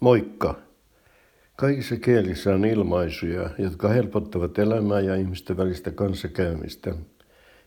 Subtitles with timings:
[0.00, 0.54] Moikka!
[1.56, 6.94] Kaikissa kielissä on ilmaisuja, jotka helpottavat elämää ja ihmisten välistä kanssakäymistä.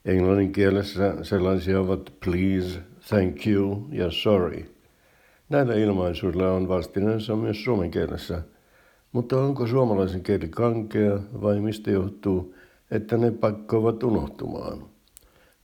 [0.05, 4.65] Englannin kielessä sellaisia ovat please, thank you ja sorry.
[5.49, 8.41] Näillä ilmaisuilla on vastineensa myös suomen kielessä.
[9.11, 12.55] Mutta onko suomalaisen kieli kankea vai mistä johtuu,
[12.91, 14.85] että ne pakkovat unohtumaan?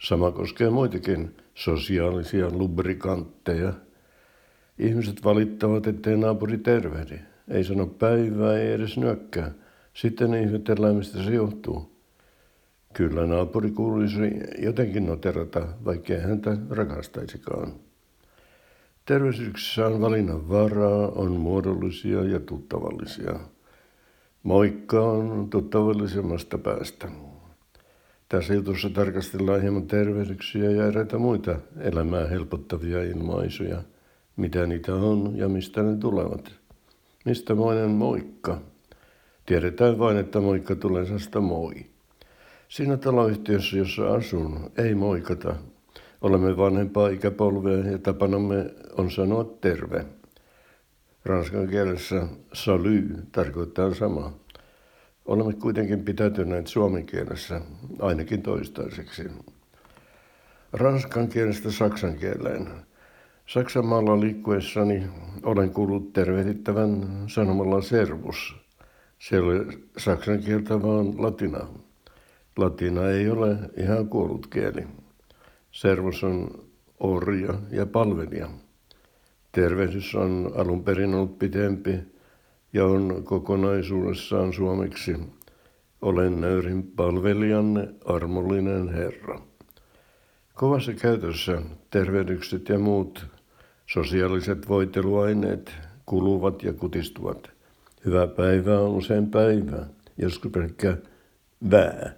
[0.01, 3.73] Sama koskee muitakin sosiaalisia lubrikantteja–
[4.79, 7.19] Ihmiset valittavat, ettei naapuri tervehdi.
[7.47, 9.51] Ei sano päivää, ei edes nyökkää.
[9.93, 11.91] Sitten ihmetellään, mistä se johtuu.
[12.93, 14.17] Kyllä naapuri kuuluisi
[14.57, 17.73] jotenkin noterata, vaikkei häntä rakastaisikaan.
[19.05, 23.39] Terveysyksissä on valinnan varaa, on muodollisia ja tuttavallisia.
[24.43, 27.07] Moikka on tuttavallisemmasta päästä.
[28.29, 33.83] Tässä jutussa tarkastellaan hieman tervehdyksiä ja eräitä muita elämää helpottavia ilmaisuja–
[34.39, 36.51] mitä niitä on ja mistä ne tulevat.
[37.25, 38.61] Mistä moinen moikka?
[39.45, 41.73] Tiedetään vain, että moikka tulee sasta moi.
[42.67, 45.55] Siinä taloyhtiössä, jossa asun, ei moikata.
[46.21, 50.05] Olemme vanhempaa ikäpolvea ja tapanamme on sanoa terve.
[51.25, 54.33] Ranskan kielessä salut tarkoittaa samaa.
[55.25, 57.61] Olemme kuitenkin pitäytyneet suomen kielessä,
[57.99, 59.23] ainakin toistaiseksi.
[60.73, 62.67] Ranskan kielestä saksan kieleen.
[63.49, 65.03] Saksan maalla liikkuessani
[65.43, 68.55] olen kuullut tervehdittävän sanomalla servus.
[69.19, 69.65] Se ole
[69.97, 71.67] saksan kieltä, vaan latina.
[72.57, 74.87] Latina ei ole ihan kuollut kieli.
[75.71, 76.49] Servus on
[76.99, 78.49] orja ja palvelija.
[79.51, 81.99] Tervehdys on alun perin ollut pitempi
[82.73, 85.15] ja on kokonaisuudessaan suomeksi.
[86.01, 89.41] Olen nöyrin palvelijanne, armollinen Herra.
[90.53, 93.38] Kovassa käytössä tervehdykset ja muut
[93.93, 95.71] Sosiaaliset voiteluaineet
[96.05, 97.49] kuluvat ja kutistuvat.
[98.05, 99.85] Hyvä päivä on usein päivää,
[100.17, 100.97] joskus pelkkä
[101.71, 102.13] vää.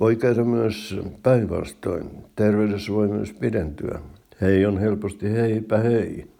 [0.00, 2.10] Voi käydä myös päinvastoin.
[2.36, 4.00] Terveydessä voi myös pidentyä.
[4.40, 6.30] Hei on helposti heipä hei.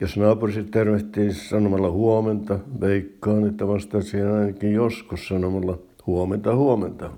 [0.00, 7.10] Jos naapurisi tervehtii sanomalla huomenta, veikkaan, että vastaisi ainakin joskus sanomalla huomenta huomenta.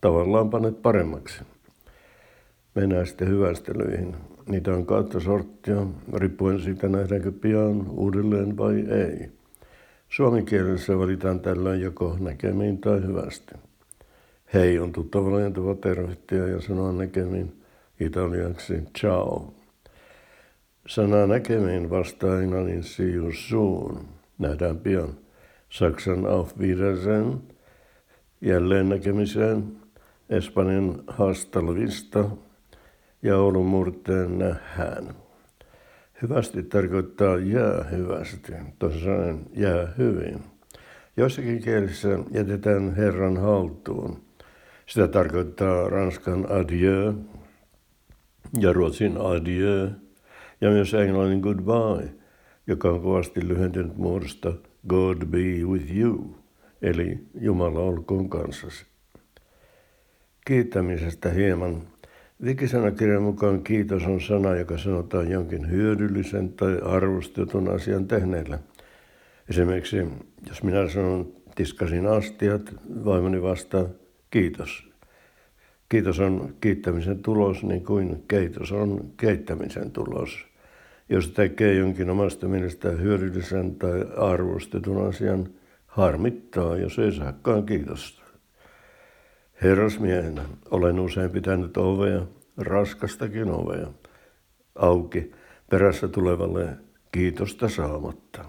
[0.00, 1.44] Tavallaan panet paremmaksi.
[2.78, 4.16] Mennään sitten hyvästelyihin.
[4.46, 9.30] Niitä on kahta sorttia, riippuen siitä nähdäänkö pian uudelleen vai ei.
[10.08, 13.54] Suomen kielessä valitaan tällöin joko näkemiin tai hyvästi.
[14.54, 17.52] Hei on tuttava lentava tervehtiä ja sanoa näkemiin
[18.00, 19.54] italiaksi ciao.
[20.88, 24.00] Sana näkemiin vastaa englannin see you soon.
[24.38, 25.14] Nähdään pian.
[25.68, 27.42] Saksan auf Wiedersehen.
[28.40, 29.64] Jälleen näkemiseen.
[30.30, 32.24] Espanjan hasta la vista
[33.22, 35.14] ja Oulun murteen nähdään.
[36.22, 40.42] Hyvästi tarkoittaa jää hyvästi, tosiaan jää hyvin.
[41.16, 44.22] Joissakin kielissä jätetään Herran haltuun.
[44.86, 47.14] Sitä tarkoittaa ranskan adieu
[48.60, 49.90] ja ruotsin adieu
[50.60, 52.14] ja myös englannin goodbye,
[52.66, 54.52] joka on kovasti lyhentynyt muodosta
[54.88, 56.36] God be with you,
[56.82, 58.86] eli Jumala olkoon kanssasi.
[60.46, 61.82] Kiittämisestä hieman
[62.44, 68.58] Vikisanakirjan mukaan kiitos on sana, joka sanotaan jonkin hyödyllisen tai arvostetun asian tehneelle.
[69.50, 69.96] Esimerkiksi
[70.48, 73.84] jos minä sanon tiskasin astiat, vaimoni vastaa
[74.30, 74.88] kiitos.
[75.88, 80.46] Kiitos on kiittämisen tulos, niin kuin keitos on keittämisen tulos.
[81.08, 85.48] Jos tekee jonkin omasta mielestä hyödyllisen tai arvostetun asian,
[85.86, 88.27] harmittaa, jos ei saakaan kiitosta.
[89.62, 92.26] Herrasmiehenä olen usein pitänyt ovea,
[92.56, 93.86] raskastakin ovea,
[94.74, 95.32] auki
[95.70, 96.76] perässä tulevalle
[97.12, 98.44] kiitosta saamatta.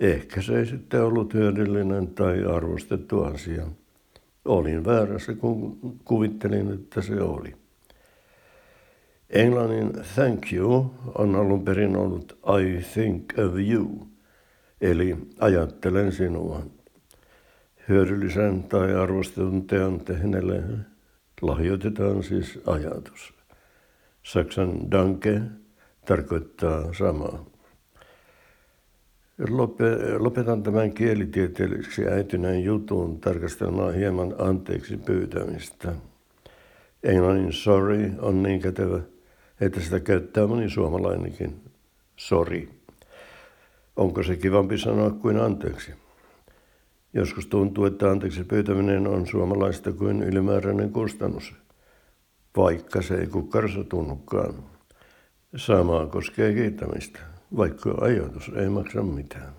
[0.00, 3.66] Ehkä se ei sitten ollut hyödyllinen tai arvostettu asia.
[4.44, 7.54] Olin väärässä, kun kuvittelin, että se oli.
[9.30, 14.08] Englannin thank you on alun perin ollut I think of you,
[14.80, 16.62] eli ajattelen sinua
[17.88, 20.62] hyödyllisen tai arvostetun teon tehneelle
[21.42, 23.34] lahjoitetaan siis ajatus.
[24.22, 25.40] Saksan danke
[26.06, 27.46] tarkoittaa samaa.
[30.18, 35.92] Lopetan tämän kielitieteelliseksi äityneen jutun tarkastelemaan hieman anteeksi pyytämistä.
[37.02, 39.00] Englannin sorry on niin kätevä,
[39.60, 41.60] että sitä käyttää moni suomalainenkin.
[42.16, 42.68] Sorry.
[43.96, 45.92] Onko se kivampi sanoa kuin anteeksi?
[47.14, 51.54] Joskus tuntuu, että anteeksi pyytäminen on suomalaista kuin ylimääräinen kustannus,
[52.56, 54.54] vaikka se ei kukkarossa tunnukaan.
[55.56, 57.18] Samaa koskee kiittämistä.
[57.56, 59.52] vaikka ajatus ei maksa mitään.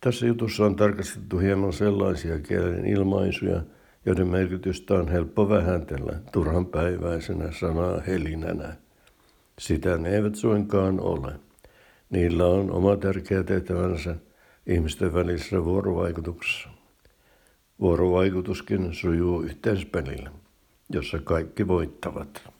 [0.00, 3.62] Tässä jutussa on tarkastettu hieman sellaisia kielen ilmaisuja,
[4.06, 8.76] joiden merkitystä on helppo vähätellä turhan päiväisenä sanaa helinänä.
[9.58, 11.32] Sitä ne eivät suinkaan ole.
[12.10, 14.16] Niillä on oma tärkeä tehtävänsä
[14.70, 16.68] ihmisten välisessä vuorovaikutuksessa.
[17.80, 20.30] Vuorovaikutuskin sujuu yhteispelillä,
[20.90, 22.50] jossa kaikki voittavat.